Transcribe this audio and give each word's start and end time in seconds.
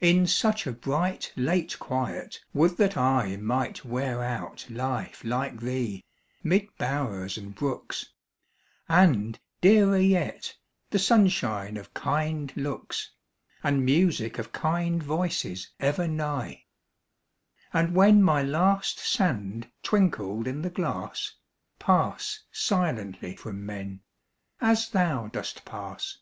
In 0.00 0.26
such 0.26 0.66
a 0.66 0.72
bright, 0.72 1.34
late 1.36 1.78
quiet, 1.78 2.40
would 2.54 2.78
that 2.78 2.96
I 2.96 3.36
Might 3.36 3.84
wear 3.84 4.22
out 4.24 4.64
life 4.70 5.22
like 5.22 5.60
thee, 5.60 6.02
mid 6.42 6.68
bowers 6.78 7.36
and 7.36 7.54
brooks, 7.54 8.10
And, 8.88 9.38
dearer 9.60 9.98
yet, 9.98 10.56
the 10.88 10.98
sunshine 10.98 11.76
of 11.76 11.92
kind 11.92 12.54
looks, 12.56 13.10
And 13.62 13.84
music 13.84 14.38
of 14.38 14.50
kind 14.50 15.02
voices 15.02 15.70
ever 15.78 16.08
nigh; 16.08 16.64
And 17.70 17.94
when 17.94 18.22
my 18.22 18.42
last 18.42 18.98
sand 18.98 19.70
twinkled 19.82 20.46
in 20.48 20.62
the 20.62 20.70
glass, 20.70 21.34
Pass 21.78 22.44
silently 22.50 23.36
from 23.36 23.66
men, 23.66 24.00
as 24.58 24.88
thou 24.88 25.26
dost 25.26 25.66
pass. 25.66 26.16